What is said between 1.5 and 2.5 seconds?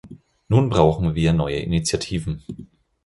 Initiativen.